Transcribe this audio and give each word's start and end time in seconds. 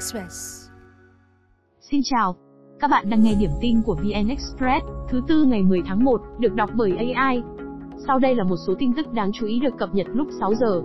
Express. 0.00 0.68
Xin 1.90 2.00
chào. 2.04 2.36
Các 2.80 2.90
bạn 2.90 3.10
đang 3.10 3.22
nghe 3.22 3.34
điểm 3.40 3.50
tin 3.60 3.82
của 3.82 3.94
VN 3.94 4.28
Express, 4.28 4.86
thứ 5.08 5.20
tư 5.28 5.44
ngày 5.44 5.62
10 5.62 5.82
tháng 5.86 6.04
1, 6.04 6.20
được 6.38 6.54
đọc 6.54 6.70
bởi 6.74 6.96
AI. 6.96 7.42
Sau 8.06 8.18
đây 8.18 8.34
là 8.34 8.44
một 8.44 8.56
số 8.66 8.74
tin 8.78 8.92
tức 8.96 9.12
đáng 9.12 9.30
chú 9.32 9.46
ý 9.46 9.60
được 9.60 9.74
cập 9.78 9.94
nhật 9.94 10.06
lúc 10.12 10.28
6 10.40 10.54
giờ. 10.54 10.82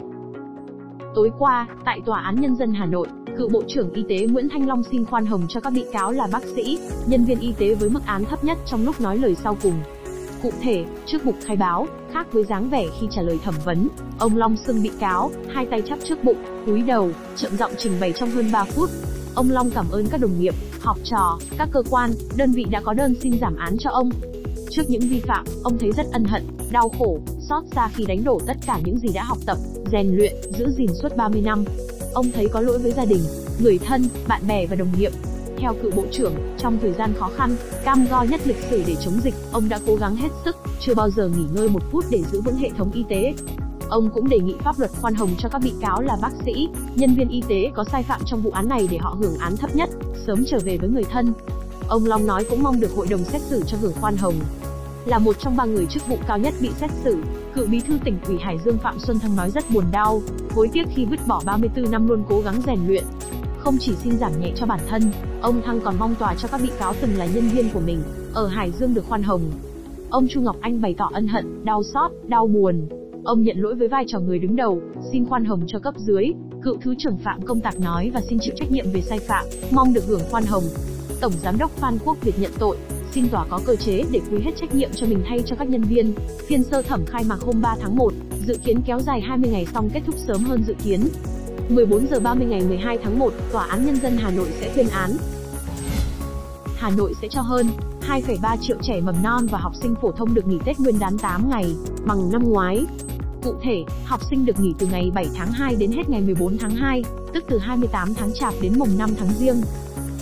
Tối 1.16 1.32
qua, 1.40 1.68
tại 1.86 2.02
Tòa 2.06 2.22
án 2.22 2.36
Nhân 2.42 2.56
dân 2.56 2.74
Hà 2.74 2.86
Nội, 2.86 3.08
cựu 3.38 3.50
Bộ 3.50 3.64
trưởng 3.68 3.94
Y 3.94 4.06
tế 4.10 4.28
Nguyễn 4.28 4.50
Thanh 4.50 4.68
Long 4.68 4.84
xin 4.84 5.06
khoan 5.06 5.26
hồng 5.26 5.42
cho 5.50 5.60
các 5.60 5.74
bị 5.74 5.86
cáo 5.92 6.12
là 6.12 6.28
bác 6.34 6.44
sĩ, 6.44 6.80
nhân 7.06 7.24
viên 7.26 7.40
y 7.40 7.54
tế 7.58 7.76
với 7.76 7.90
mức 7.90 8.06
án 8.06 8.26
thấp 8.26 8.44
nhất 8.44 8.58
trong 8.66 8.86
lúc 8.86 9.02
nói 9.02 9.18
lời 9.18 9.36
sau 9.36 9.58
cùng. 9.64 9.74
Cụ 10.46 10.52
thể, 10.62 10.86
trước 11.06 11.26
bục 11.26 11.36
khai 11.46 11.56
báo, 11.56 11.88
khác 12.14 12.28
với 12.32 12.44
dáng 12.44 12.70
vẻ 12.70 12.86
khi 13.00 13.08
trả 13.12 13.22
lời 13.22 13.40
thẩm 13.44 13.56
vấn, 13.66 13.88
ông 14.20 14.38
Long 14.38 14.56
xưng 14.68 14.84
bị 14.84 14.92
cáo, 15.00 15.32
hai 15.54 15.66
tay 15.72 15.82
chắp 15.82 16.00
trước 16.04 16.24
bụng, 16.24 16.38
cúi 16.66 16.82
đầu, 16.82 17.10
chậm 17.36 17.58
giọng 17.58 17.72
trình 17.78 18.00
bày 18.00 18.12
trong 18.12 18.30
hơn 18.30 18.52
3 18.52 18.64
phút. 18.64 18.90
Ông 19.36 19.50
Long 19.50 19.70
cảm 19.72 19.86
ơn 19.92 20.08
các 20.08 20.22
đồng 20.22 20.40
nghiệp, 20.40 20.54
học 20.80 20.98
trò, 21.04 21.40
các 21.58 21.70
cơ 21.72 21.84
quan, 21.90 22.12
đơn 22.38 22.52
vị 22.52 22.66
đã 22.72 22.82
có 22.82 22.94
đơn 22.94 23.16
xin 23.22 23.40
giảm 23.42 23.56
án 23.56 23.78
cho 23.80 23.90
ông. 23.90 24.10
Trước 24.70 24.84
những 24.88 25.02
vi 25.02 25.20
phạm, 25.20 25.46
ông 25.64 25.78
thấy 25.78 25.92
rất 25.92 26.06
ân 26.12 26.24
hận, 26.24 26.44
đau 26.72 26.90
khổ, 26.90 27.20
xót 27.50 27.64
xa 27.76 27.90
khi 27.96 28.06
đánh 28.06 28.24
đổ 28.24 28.40
tất 28.48 28.58
cả 28.66 28.80
những 28.86 29.00
gì 29.00 29.10
đã 29.14 29.24
học 29.24 29.38
tập, 29.46 29.58
rèn 29.92 30.16
luyện, 30.16 30.36
giữ 30.58 30.66
gìn 30.78 30.90
suốt 31.02 31.18
30 31.18 31.42
năm. 31.42 31.66
Ông 32.14 32.26
thấy 32.32 32.48
có 32.48 32.62
lỗi 32.62 32.80
với 32.80 32.92
gia 32.92 33.06
đình, 33.06 33.22
người 33.60 33.78
thân, 33.78 34.08
bạn 34.28 34.42
bè 34.48 34.66
và 34.66 34.76
đồng 34.76 34.92
nghiệp, 34.98 35.12
theo 35.58 35.74
cựu 35.82 35.92
bộ 35.96 36.04
trưởng, 36.12 36.34
trong 36.58 36.78
thời 36.82 36.94
gian 36.94 37.14
khó 37.20 37.30
khăn, 37.38 37.56
cam 37.86 38.08
go 38.10 38.24
nhất 38.24 38.42
lịch 38.46 38.64
sử 38.70 38.84
để 38.88 38.96
chống 38.96 39.20
dịch, 39.24 39.34
ông 39.52 39.70
đã 39.70 39.80
cố 39.88 39.96
gắng 39.96 40.16
hết 40.16 40.30
sức, 40.46 40.56
chưa 40.80 40.96
bao 40.96 41.10
giờ 41.10 41.28
nghỉ 41.28 41.46
ngơi 41.54 41.70
một 41.70 41.84
phút 41.92 42.06
để 42.10 42.24
giữ 42.32 42.42
vững 42.42 42.56
hệ 42.56 42.70
thống 42.78 42.92
y 42.92 43.04
tế. 43.10 43.34
Ông 43.90 44.10
cũng 44.14 44.30
đề 44.30 44.40
nghị 44.40 44.56
pháp 44.64 44.80
luật 44.80 44.92
khoan 45.02 45.16
hồng 45.16 45.30
cho 45.38 45.50
các 45.50 45.62
bị 45.64 45.74
cáo 45.82 46.02
là 46.02 46.18
bác 46.22 46.32
sĩ, 46.46 46.70
nhân 46.96 47.16
viên 47.16 47.30
y 47.30 47.42
tế 47.48 47.72
có 47.76 47.84
sai 47.84 48.04
phạm 48.04 48.22
trong 48.26 48.42
vụ 48.42 48.52
án 48.52 48.70
này 48.70 48.88
để 48.92 48.98
họ 48.98 49.18
hưởng 49.20 49.38
án 49.38 49.58
thấp 49.58 49.76
nhất, 49.76 49.90
sớm 50.28 50.46
trở 50.48 50.58
về 50.64 50.78
với 50.78 50.90
người 50.90 51.04
thân. 51.04 51.34
Ông 51.88 52.06
Long 52.06 52.28
nói 52.28 52.46
cũng 52.50 52.64
mong 52.64 52.80
được 52.80 52.92
hội 52.96 53.08
đồng 53.10 53.24
xét 53.24 53.42
xử 53.42 53.64
cho 53.68 53.78
hưởng 53.82 53.94
khoan 54.02 54.18
hồng. 54.18 54.36
Là 55.06 55.20
một 55.20 55.40
trong 55.40 55.58
ba 55.58 55.66
người 55.66 55.86
chức 55.86 56.08
vụ 56.08 56.18
cao 56.28 56.38
nhất 56.38 56.54
bị 56.62 56.70
xét 56.80 56.92
xử, 57.04 57.18
cựu 57.56 57.68
bí 57.68 57.80
thư 57.80 57.98
tỉnh 58.06 58.18
ủy 58.28 58.38
Hải 58.38 58.58
Dương 58.66 58.78
Phạm 58.78 59.00
Xuân 59.00 59.20
Thăng 59.20 59.36
nói 59.36 59.52
rất 59.52 59.64
buồn 59.70 59.86
đau, 59.92 60.22
hối 60.56 60.70
tiếc 60.74 60.84
khi 60.96 61.06
vứt 61.06 61.20
bỏ 61.28 61.42
34 61.46 61.92
năm 61.92 62.08
luôn 62.08 62.24
cố 62.30 62.42
gắng 62.42 62.62
rèn 62.66 62.80
luyện, 62.88 63.04
không 63.66 63.78
chỉ 63.80 63.92
xin 64.04 64.18
giảm 64.18 64.32
nhẹ 64.42 64.52
cho 64.56 64.66
bản 64.66 64.80
thân, 64.90 65.02
ông 65.42 65.62
Thăng 65.62 65.82
còn 65.82 65.96
mong 66.00 66.16
tòa 66.16 66.36
cho 66.36 66.48
các 66.48 66.62
bị 66.64 66.70
cáo 66.80 66.94
từng 67.02 67.18
là 67.18 67.26
nhân 67.26 67.50
viên 67.54 67.70
của 67.74 67.80
mình, 67.80 68.00
ở 68.34 68.48
Hải 68.48 68.72
Dương 68.72 68.94
được 68.94 69.06
khoan 69.06 69.24
hồng. 69.24 69.42
Ông 70.10 70.28
Chu 70.28 70.42
Ngọc 70.42 70.56
Anh 70.62 70.82
bày 70.82 70.96
tỏ 70.98 71.10
ân 71.14 71.28
hận, 71.28 71.66
đau 71.66 71.84
xót, 71.84 72.12
đau 72.28 72.48
buồn. 72.48 72.88
Ông 73.24 73.44
nhận 73.44 73.58
lỗi 73.58 73.76
với 73.76 73.88
vai 73.88 74.06
trò 74.08 74.20
người 74.20 74.40
đứng 74.40 74.56
đầu, 74.56 74.82
xin 75.12 75.26
khoan 75.26 75.46
hồng 75.46 75.62
cho 75.68 75.80
cấp 75.80 75.94
dưới. 75.98 76.26
Cựu 76.64 76.78
Thứ 76.82 76.96
trưởng 76.98 77.18
Phạm 77.18 77.42
Công 77.42 77.62
Tạc 77.62 77.80
nói 77.80 78.12
và 78.14 78.22
xin 78.30 78.40
chịu 78.42 78.54
trách 78.58 78.72
nhiệm 78.72 78.86
về 78.94 79.02
sai 79.02 79.20
phạm, 79.20 79.46
mong 79.72 79.94
được 79.94 80.04
hưởng 80.08 80.22
khoan 80.32 80.46
hồng. 80.46 80.64
Tổng 81.22 81.34
Giám 81.44 81.58
đốc 81.58 81.72
Phan 81.72 81.98
Quốc 82.06 82.18
Việt 82.22 82.40
nhận 82.40 82.52
tội, 82.60 82.78
xin 83.12 83.30
tòa 83.30 83.46
có 83.50 83.60
cơ 83.66 83.76
chế 83.76 84.04
để 84.12 84.22
quy 84.32 84.40
hết 84.40 84.52
trách 84.62 84.76
nhiệm 84.76 84.90
cho 84.96 85.08
mình 85.08 85.22
thay 85.26 85.44
cho 85.46 85.56
các 85.56 85.70
nhân 85.70 85.84
viên. 85.84 86.14
Phiên 86.48 86.64
sơ 86.64 86.82
thẩm 86.82 87.06
khai 87.06 87.24
mạc 87.30 87.40
hôm 87.42 87.62
3 87.62 87.76
tháng 87.82 87.96
1, 87.96 88.14
dự 88.48 88.58
kiến 88.66 88.82
kéo 88.86 89.00
dài 89.00 89.22
20 89.22 89.50
ngày 89.50 89.66
xong 89.74 89.90
kết 89.94 90.02
thúc 90.06 90.16
sớm 90.28 90.44
hơn 90.44 90.64
dự 90.68 90.74
kiến. 90.84 91.02
14 91.70 92.08
giờ 92.08 92.20
30 92.20 92.48
ngày 92.48 92.62
12 92.62 92.98
tháng 93.04 93.20
1, 93.20 93.34
Tòa 93.52 93.66
án 93.66 93.86
Nhân 93.86 93.96
dân 93.96 94.18
Hà 94.18 94.32
Nội 94.32 94.48
sẽ 94.60 94.74
tuyên 94.76 94.88
án. 94.90 95.12
Hà 96.76 96.90
Nội 96.90 97.14
sẽ 97.22 97.28
cho 97.28 97.42
hơn 97.42 97.68
2,3 98.08 98.58
triệu 98.62 98.78
trẻ 98.82 99.02
mầm 99.02 99.24
non 99.24 99.48
và 99.52 99.60
học 99.60 99.72
sinh 99.82 99.96
phổ 100.02 100.12
thông 100.12 100.34
được 100.34 100.48
nghỉ 100.48 100.58
Tết 100.66 100.80
Nguyên 100.80 101.00
đán 101.00 101.18
8 101.18 101.50
ngày, 101.50 101.76
bằng 102.06 102.32
năm 102.32 102.42
ngoái. 102.44 102.86
Cụ 103.44 103.54
thể, 103.62 103.84
học 104.06 104.22
sinh 104.30 104.46
được 104.46 104.60
nghỉ 104.60 104.74
từ 104.80 104.88
ngày 104.88 105.12
7 105.16 105.28
tháng 105.36 105.52
2 105.52 105.76
đến 105.76 105.92
hết 105.92 106.10
ngày 106.10 106.22
14 106.22 106.58
tháng 106.58 106.76
2, 106.76 107.04
tức 107.34 107.44
từ 107.48 107.58
28 107.58 108.14
tháng 108.14 108.34
Chạp 108.34 108.54
đến 108.62 108.74
mùng 108.80 108.98
5 108.98 109.10
tháng 109.18 109.30
Giêng. 109.40 109.62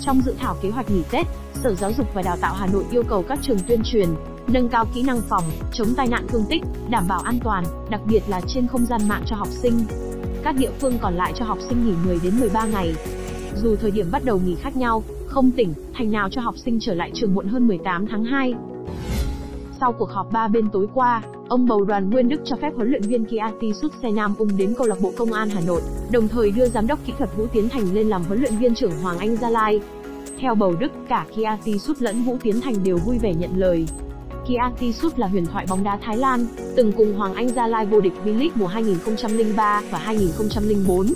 Trong 0.01 0.21
dự 0.25 0.35
thảo 0.39 0.55
kế 0.61 0.69
hoạch 0.69 0.91
nghỉ 0.91 1.01
Tết, 1.11 1.27
Sở 1.63 1.75
Giáo 1.75 1.91
dục 1.97 2.07
và 2.13 2.21
Đào 2.21 2.37
tạo 2.41 2.53
Hà 2.53 2.67
Nội 2.67 2.83
yêu 2.91 3.03
cầu 3.09 3.23
các 3.29 3.39
trường 3.41 3.59
tuyên 3.67 3.81
truyền, 3.83 4.09
nâng 4.47 4.69
cao 4.69 4.85
kỹ 4.93 5.03
năng 5.03 5.21
phòng, 5.29 5.43
chống 5.73 5.87
tai 5.95 6.07
nạn 6.07 6.27
thương 6.29 6.45
tích, 6.49 6.61
đảm 6.89 7.07
bảo 7.07 7.19
an 7.19 7.39
toàn, 7.43 7.63
đặc 7.89 8.01
biệt 8.05 8.23
là 8.27 8.41
trên 8.47 8.67
không 8.67 8.85
gian 8.85 9.07
mạng 9.07 9.23
cho 9.25 9.35
học 9.35 9.47
sinh. 9.47 9.79
Các 10.43 10.55
địa 10.57 10.71
phương 10.79 10.97
còn 11.01 11.15
lại 11.15 11.33
cho 11.35 11.45
học 11.45 11.57
sinh 11.69 11.85
nghỉ 11.85 11.93
10 12.05 12.19
đến 12.23 12.39
13 12.39 12.65
ngày. 12.65 12.95
Dù 13.55 13.75
thời 13.75 13.91
điểm 13.91 14.05
bắt 14.11 14.25
đầu 14.25 14.41
nghỉ 14.45 14.55
khác 14.55 14.77
nhau, 14.77 15.03
không 15.27 15.51
tỉnh, 15.51 15.73
thành 15.93 16.11
nào 16.11 16.29
cho 16.29 16.41
học 16.41 16.55
sinh 16.65 16.77
trở 16.81 16.93
lại 16.93 17.11
trường 17.13 17.33
muộn 17.33 17.47
hơn 17.47 17.67
18 17.67 18.07
tháng 18.07 18.23
2. 18.23 18.53
Sau 19.79 19.93
cuộc 19.93 20.09
họp 20.09 20.31
ba 20.31 20.47
bên 20.47 20.69
tối 20.73 20.87
qua, 20.93 21.21
ông 21.49 21.65
bầu 21.67 21.83
đoàn 21.85 22.09
Nguyên 22.09 22.29
Đức 22.29 22.41
cho 22.45 22.55
phép 22.55 22.75
huấn 22.75 22.89
luyện 22.89 23.01
viên 23.01 23.25
Kiati 23.25 23.73
Sút 23.81 23.91
Xe 24.01 24.11
Nam 24.11 24.35
Ung 24.37 24.57
đến 24.57 24.73
câu 24.77 24.87
lạc 24.87 25.01
bộ 25.01 25.13
Công 25.17 25.33
an 25.33 25.49
Hà 25.49 25.61
Nội, 25.67 25.81
đồng 26.11 26.27
thời 26.27 26.51
đưa 26.51 26.65
giám 26.65 26.87
đốc 26.87 27.05
kỹ 27.05 27.13
thuật 27.17 27.29
Vũ 27.37 27.47
Tiến 27.53 27.69
Thành 27.69 27.93
lên 27.93 28.07
làm 28.07 28.23
huấn 28.23 28.39
luyện 28.39 28.55
viên 28.55 28.75
trưởng 28.75 29.01
Hoàng 29.01 29.17
Anh 29.17 29.35
Gia 29.35 29.49
Lai. 29.49 29.81
Theo 30.39 30.55
bầu 30.55 30.75
Đức, 30.79 30.91
cả 31.09 31.25
Kiati 31.35 31.79
Sút 31.79 32.01
lẫn 32.01 32.23
Vũ 32.23 32.37
Tiến 32.43 32.61
Thành 32.61 32.75
đều 32.83 32.97
vui 32.97 33.17
vẻ 33.17 33.33
nhận 33.33 33.51
lời, 33.57 33.85
Kiati 34.47 34.93
Sut 34.93 35.19
là 35.19 35.27
huyền 35.27 35.45
thoại 35.45 35.65
bóng 35.69 35.83
đá 35.83 35.97
Thái 36.01 36.17
Lan, 36.17 36.45
từng 36.75 36.91
cùng 36.91 37.13
Hoàng 37.13 37.33
Anh 37.33 37.49
Gia 37.49 37.67
Lai 37.67 37.85
vô 37.85 37.99
địch 37.99 38.13
V-League 38.25 38.49
mùa 38.55 38.67
2003 38.67 39.81
và 39.91 39.97
2004. 39.97 41.07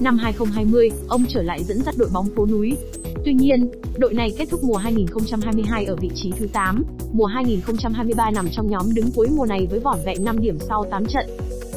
Năm 0.00 0.18
2020, 0.18 0.90
ông 1.08 1.24
trở 1.28 1.42
lại 1.42 1.64
dẫn 1.64 1.82
dắt 1.82 1.94
đội 1.98 2.08
bóng 2.12 2.28
phố 2.36 2.46
núi. 2.46 2.76
Tuy 3.24 3.34
nhiên, 3.34 3.70
đội 3.98 4.14
này 4.14 4.30
kết 4.38 4.48
thúc 4.50 4.60
mùa 4.64 4.76
2022 4.76 5.84
ở 5.84 5.96
vị 5.96 6.10
trí 6.14 6.32
thứ 6.38 6.46
8, 6.52 6.84
mùa 7.12 7.26
2023 7.26 8.30
nằm 8.30 8.48
trong 8.52 8.70
nhóm 8.70 8.94
đứng 8.94 9.10
cuối 9.10 9.28
mùa 9.36 9.46
này 9.46 9.66
với 9.70 9.80
vỏn 9.80 9.98
vẹn 10.04 10.24
5 10.24 10.40
điểm 10.40 10.58
sau 10.68 10.84
8 10.90 11.06
trận. 11.06 11.26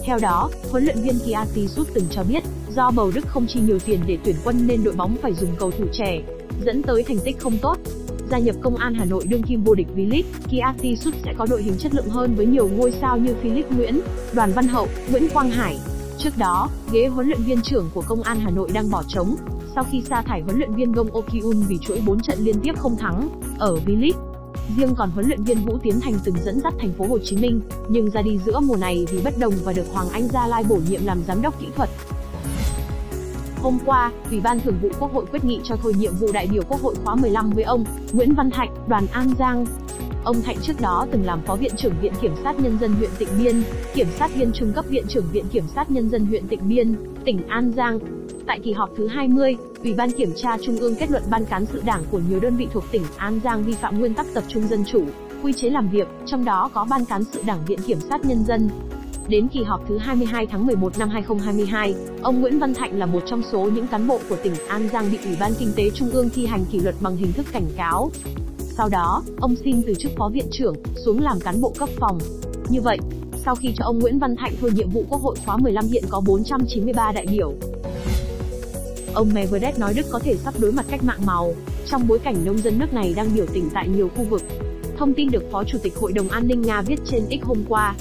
Theo 0.05 0.19
đó, 0.21 0.49
huấn 0.71 0.83
luyện 0.83 1.01
viên 1.01 1.19
Kiati 1.19 1.67
Sut 1.67 1.87
từng 1.93 2.05
cho 2.11 2.23
biết, 2.23 2.43
do 2.75 2.91
bầu 2.91 3.11
Đức 3.15 3.27
không 3.27 3.45
chi 3.47 3.59
nhiều 3.59 3.79
tiền 3.85 3.99
để 4.07 4.17
tuyển 4.23 4.35
quân 4.43 4.67
nên 4.67 4.83
đội 4.83 4.93
bóng 4.93 5.17
phải 5.21 5.33
dùng 5.33 5.49
cầu 5.59 5.71
thủ 5.71 5.85
trẻ, 5.93 6.21
dẫn 6.65 6.83
tới 6.83 7.03
thành 7.03 7.19
tích 7.25 7.39
không 7.39 7.57
tốt. 7.61 7.77
Gia 8.31 8.39
nhập 8.39 8.55
công 8.61 8.75
an 8.75 8.93
Hà 8.93 9.05
Nội 9.05 9.25
đương 9.29 9.43
kim 9.43 9.63
vô 9.63 9.75
địch 9.75 9.87
V-League, 9.95 10.23
Kia 10.81 10.95
Sut 10.95 11.13
sẽ 11.25 11.33
có 11.37 11.45
đội 11.49 11.63
hình 11.63 11.77
chất 11.79 11.93
lượng 11.93 12.09
hơn 12.09 12.35
với 12.35 12.45
nhiều 12.45 12.69
ngôi 12.69 12.93
sao 13.01 13.17
như 13.17 13.35
Philip 13.41 13.71
Nguyễn, 13.71 14.01
Đoàn 14.33 14.51
Văn 14.55 14.67
Hậu, 14.67 14.87
Nguyễn 15.11 15.29
Quang 15.33 15.49
Hải. 15.49 15.79
Trước 16.17 16.37
đó, 16.37 16.69
ghế 16.91 17.07
huấn 17.07 17.27
luyện 17.27 17.41
viên 17.41 17.61
trưởng 17.61 17.89
của 17.93 18.03
công 18.07 18.21
an 18.21 18.39
Hà 18.39 18.49
Nội 18.49 18.69
đang 18.73 18.89
bỏ 18.89 19.03
trống 19.07 19.35
sau 19.75 19.83
khi 19.91 20.03
sa 20.09 20.21
thải 20.21 20.41
huấn 20.41 20.57
luyện 20.57 20.75
viên 20.75 20.91
Gong 20.91 21.11
Okyun 21.13 21.63
vì 21.67 21.77
chuỗi 21.81 22.01
4 22.05 22.19
trận 22.19 22.37
liên 22.39 22.55
tiếp 22.63 22.73
không 22.77 22.97
thắng 22.97 23.29
ở 23.59 23.79
V-League. 23.85 24.31
Riêng 24.77 24.95
còn 24.95 25.09
huấn 25.09 25.27
luyện 25.27 25.43
viên 25.43 25.65
Vũ 25.65 25.77
Tiến 25.83 25.99
Thành 26.01 26.13
từng 26.23 26.35
dẫn 26.45 26.59
dắt 26.63 26.73
thành 26.79 26.93
phố 26.97 27.05
Hồ 27.05 27.17
Chí 27.23 27.37
Minh, 27.37 27.61
nhưng 27.89 28.09
ra 28.09 28.21
đi 28.21 28.39
giữa 28.45 28.59
mùa 28.59 28.75
này 28.75 29.05
vì 29.11 29.21
bất 29.23 29.37
đồng 29.39 29.53
và 29.63 29.73
được 29.73 29.85
Hoàng 29.93 30.09
Anh 30.09 30.27
Gia 30.27 30.47
Lai 30.47 30.63
bổ 30.69 30.79
nhiệm 30.89 31.05
làm 31.05 31.23
giám 31.27 31.41
đốc 31.41 31.59
kỹ 31.59 31.67
thuật. 31.75 31.89
Hôm 33.61 33.77
qua, 33.85 34.11
Ủy 34.29 34.39
ban 34.39 34.59
Thường 34.59 34.77
vụ 34.81 34.89
Quốc 34.99 35.13
hội 35.13 35.25
quyết 35.31 35.43
nghị 35.43 35.59
cho 35.63 35.75
thôi 35.75 35.93
nhiệm 35.97 36.13
vụ 36.13 36.31
đại 36.33 36.47
biểu 36.51 36.63
Quốc 36.69 36.81
hội 36.81 36.95
khóa 37.03 37.15
15 37.15 37.49
với 37.49 37.63
ông 37.63 37.85
Nguyễn 38.11 38.33
Văn 38.33 38.51
Thạnh, 38.51 38.69
đoàn 38.87 39.07
An 39.11 39.27
Giang. 39.39 39.65
Ông 40.23 40.41
Thạnh 40.41 40.57
trước 40.61 40.81
đó 40.81 41.07
từng 41.11 41.25
làm 41.25 41.41
Phó 41.41 41.55
Viện 41.55 41.71
trưởng 41.77 41.93
Viện 42.01 42.13
Kiểm 42.21 42.33
sát 42.43 42.59
Nhân 42.59 42.77
dân 42.81 42.93
huyện 42.93 43.09
Tịnh 43.17 43.29
Biên, 43.39 43.63
Kiểm 43.93 44.07
sát 44.19 44.35
viên 44.35 44.51
trung 44.53 44.73
cấp 44.73 44.85
Viện 44.89 45.05
trưởng 45.09 45.25
Viện 45.31 45.45
Kiểm 45.51 45.63
sát 45.75 45.91
Nhân 45.91 46.09
dân 46.09 46.25
huyện 46.25 46.47
Tịnh 46.47 46.69
Biên, 46.69 46.95
tỉnh 47.25 47.47
An 47.47 47.71
Giang. 47.77 47.99
Tại 48.47 48.59
kỳ 48.63 48.73
họp 48.73 48.89
thứ 48.97 49.07
20, 49.07 49.57
Ủy 49.83 49.93
ban 49.93 50.11
Kiểm 50.11 50.33
tra 50.35 50.57
Trung 50.57 50.77
ương 50.77 50.95
kết 50.95 51.11
luận 51.11 51.23
ban 51.29 51.45
cán 51.45 51.65
sự 51.65 51.81
đảng 51.85 52.03
của 52.11 52.21
nhiều 52.29 52.39
đơn 52.39 52.57
vị 52.57 52.67
thuộc 52.73 52.83
tỉnh 52.91 53.03
An 53.17 53.39
Giang 53.43 53.63
vi 53.63 53.73
phạm 53.73 53.99
nguyên 53.99 54.13
tắc 54.13 54.25
tập 54.33 54.43
trung 54.47 54.67
dân 54.67 54.83
chủ, 54.91 55.05
quy 55.43 55.53
chế 55.53 55.69
làm 55.69 55.89
việc, 55.89 56.07
trong 56.25 56.45
đó 56.45 56.69
có 56.73 56.87
ban 56.89 57.05
cán 57.05 57.23
sự 57.23 57.43
đảng 57.45 57.65
Viện 57.65 57.79
Kiểm 57.85 57.99
sát 57.99 58.25
Nhân 58.25 58.43
dân, 58.47 58.69
Đến 59.27 59.47
kỳ 59.47 59.63
họp 59.63 59.81
thứ 59.87 59.97
22 59.97 60.45
tháng 60.45 60.65
11 60.65 60.97
năm 60.97 61.09
2022, 61.09 61.95
ông 62.21 62.41
Nguyễn 62.41 62.59
Văn 62.59 62.73
Thạnh 62.73 62.99
là 62.99 63.05
một 63.05 63.23
trong 63.25 63.41
số 63.51 63.69
những 63.69 63.87
cán 63.87 64.07
bộ 64.07 64.19
của 64.29 64.35
tỉnh 64.43 64.53
An 64.67 64.89
Giang 64.93 65.11
bị 65.11 65.17
Ủy 65.25 65.35
ban 65.39 65.51
Kinh 65.59 65.71
tế 65.75 65.89
Trung 65.89 66.09
ương 66.09 66.29
thi 66.29 66.45
hành 66.45 66.65
kỷ 66.71 66.79
luật 66.79 66.95
bằng 67.01 67.15
hình 67.15 67.33
thức 67.33 67.45
cảnh 67.51 67.67
cáo. 67.77 68.11
Sau 68.77 68.89
đó, 68.89 69.23
ông 69.39 69.55
xin 69.63 69.81
từ 69.87 69.93
chức 69.93 70.11
phó 70.17 70.29
viện 70.33 70.45
trưởng, 70.51 70.75
xuống 71.05 71.19
làm 71.19 71.39
cán 71.39 71.61
bộ 71.61 71.73
cấp 71.79 71.89
phòng. 71.99 72.19
Như 72.69 72.81
vậy, 72.81 72.97
sau 73.45 73.55
khi 73.55 73.73
cho 73.75 73.85
ông 73.85 73.99
Nguyễn 73.99 74.19
Văn 74.19 74.35
Thạnh 74.35 74.53
thôi 74.61 74.71
nhiệm 74.75 74.89
vụ 74.89 75.03
Quốc 75.09 75.21
hội 75.21 75.35
khóa 75.45 75.57
15 75.57 75.85
hiện 75.85 76.03
có 76.09 76.21
493 76.27 77.11
đại 77.11 77.25
biểu. 77.31 77.53
Ông 79.13 79.33
Medvedev 79.33 79.79
nói 79.79 79.93
Đức 79.93 80.05
có 80.11 80.19
thể 80.19 80.35
sắp 80.35 80.53
đối 80.59 80.71
mặt 80.71 80.85
cách 80.89 81.03
mạng 81.03 81.25
màu, 81.25 81.53
trong 81.85 82.07
bối 82.07 82.19
cảnh 82.19 82.35
nông 82.45 82.57
dân 82.57 82.79
nước 82.79 82.93
này 82.93 83.13
đang 83.15 83.35
biểu 83.35 83.45
tình 83.53 83.69
tại 83.73 83.87
nhiều 83.87 84.09
khu 84.15 84.23
vực. 84.23 84.41
Thông 84.97 85.13
tin 85.13 85.31
được 85.31 85.43
Phó 85.51 85.63
Chủ 85.63 85.77
tịch 85.83 85.93
Hội 85.95 86.11
đồng 86.11 86.29
An 86.29 86.47
ninh 86.47 86.61
Nga 86.61 86.81
viết 86.81 86.99
trên 87.05 87.21
X 87.29 87.43
hôm 87.43 87.63
qua, 87.69 87.95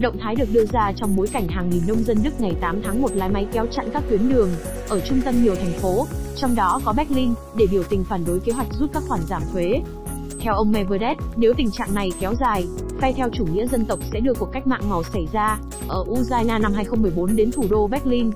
Động 0.00 0.18
thái 0.18 0.34
được 0.34 0.48
đưa 0.52 0.64
ra 0.72 0.92
trong 0.96 1.16
bối 1.16 1.26
cảnh 1.32 1.48
hàng 1.48 1.70
nghìn 1.70 1.82
nông 1.86 2.04
dân 2.04 2.18
Đức 2.22 2.40
ngày 2.40 2.52
8 2.60 2.82
tháng 2.82 3.02
1 3.02 3.08
lái 3.14 3.28
máy 3.28 3.46
kéo 3.52 3.66
chặn 3.66 3.88
các 3.92 4.02
tuyến 4.08 4.28
đường 4.28 4.50
ở 4.88 5.00
trung 5.00 5.20
tâm 5.24 5.42
nhiều 5.42 5.54
thành 5.54 5.72
phố, 5.72 6.06
trong 6.36 6.54
đó 6.54 6.80
có 6.84 6.92
Berlin, 6.92 7.34
để 7.56 7.66
biểu 7.70 7.82
tình 7.82 8.04
phản 8.04 8.24
đối 8.24 8.40
kế 8.40 8.52
hoạch 8.52 8.66
rút 8.78 8.90
các 8.92 9.02
khoản 9.08 9.20
giảm 9.28 9.42
thuế. 9.52 9.80
Theo 10.40 10.54
ông 10.54 10.72
Medvedev, 10.72 11.18
nếu 11.36 11.52
tình 11.56 11.70
trạng 11.70 11.94
này 11.94 12.12
kéo 12.20 12.34
dài, 12.40 12.66
phe 13.00 13.12
theo 13.12 13.28
chủ 13.32 13.46
nghĩa 13.46 13.66
dân 13.66 13.84
tộc 13.84 13.98
sẽ 14.12 14.20
đưa 14.20 14.34
cuộc 14.34 14.48
cách 14.52 14.66
mạng 14.66 14.90
màu 14.90 15.02
xảy 15.02 15.26
ra 15.32 15.58
ở 15.88 16.04
Ukraine 16.08 16.58
năm 16.58 16.72
2014 16.72 17.36
đến 17.36 17.50
thủ 17.50 17.64
đô 17.70 17.88
Berlin. 17.88 18.30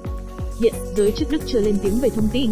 Hiện, 0.61 0.75
giới 0.97 1.13
chức 1.13 1.31
Đức 1.31 1.43
chưa 1.47 1.61
lên 1.61 1.79
tiếng 1.83 1.99
về 1.99 2.09
thông 2.09 2.29
tin. 2.33 2.51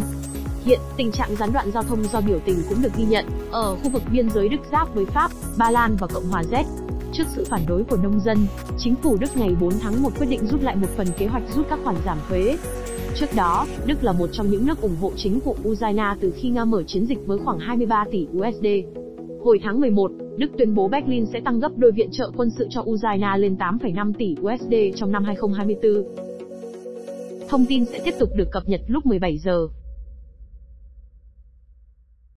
Hiện, 0.64 0.80
tình 0.96 1.12
trạng 1.12 1.36
gián 1.36 1.52
đoạn 1.52 1.70
giao 1.74 1.82
thông 1.82 2.04
do 2.12 2.20
biểu 2.20 2.38
tình 2.44 2.62
cũng 2.68 2.82
được 2.82 2.96
ghi 2.96 3.04
nhận 3.04 3.26
ở 3.50 3.76
khu 3.76 3.90
vực 3.90 4.02
biên 4.12 4.30
giới 4.30 4.48
Đức 4.48 4.60
giáp 4.72 4.94
với 4.94 5.06
Pháp, 5.06 5.30
Ba 5.58 5.70
Lan 5.70 5.96
và 6.00 6.06
Cộng 6.06 6.30
hòa 6.30 6.42
Z. 6.50 6.64
Trước 7.20 7.28
sự 7.34 7.44
phản 7.48 7.60
đối 7.68 7.84
của 7.84 7.96
nông 7.96 8.20
dân, 8.20 8.38
chính 8.78 8.94
phủ 8.94 9.16
Đức 9.20 9.30
ngày 9.36 9.56
4 9.60 9.72
tháng 9.80 10.02
1 10.02 10.10
quyết 10.18 10.26
định 10.30 10.46
rút 10.46 10.62
lại 10.62 10.76
một 10.76 10.86
phần 10.96 11.06
kế 11.18 11.26
hoạch 11.26 11.42
rút 11.54 11.66
các 11.70 11.78
khoản 11.84 11.96
giảm 12.04 12.18
thuế. 12.28 12.56
Trước 13.14 13.26
đó, 13.36 13.66
Đức 13.86 14.04
là 14.04 14.12
một 14.12 14.28
trong 14.32 14.50
những 14.50 14.66
nước 14.66 14.80
ủng 14.80 14.96
hộ 15.00 15.12
chính 15.16 15.40
của 15.40 15.54
Ukraine 15.68 16.14
từ 16.20 16.32
khi 16.36 16.48
Nga 16.48 16.64
mở 16.64 16.82
chiến 16.82 17.06
dịch 17.06 17.18
với 17.26 17.38
khoảng 17.38 17.58
23 17.58 18.04
tỷ 18.12 18.26
USD. 18.38 18.66
Hồi 19.44 19.60
tháng 19.62 19.80
11, 19.80 20.10
Đức 20.36 20.50
tuyên 20.58 20.74
bố 20.74 20.88
Berlin 20.88 21.26
sẽ 21.32 21.40
tăng 21.40 21.60
gấp 21.60 21.72
đôi 21.76 21.92
viện 21.92 22.08
trợ 22.12 22.30
quân 22.36 22.50
sự 22.58 22.66
cho 22.70 22.80
Ukraine 22.80 23.36
lên 23.38 23.56
8,5 23.56 24.12
tỷ 24.18 24.36
USD 24.40 24.74
trong 24.96 25.12
năm 25.12 25.24
2024. 25.24 26.04
Thông 27.48 27.66
tin 27.66 27.84
sẽ 27.84 28.00
tiếp 28.04 28.14
tục 28.18 28.28
được 28.36 28.48
cập 28.52 28.68
nhật 28.68 28.80
lúc 28.86 29.06
17 29.06 29.38
giờ. 29.38 29.68